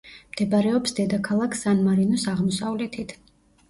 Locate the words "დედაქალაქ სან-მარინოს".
1.01-2.29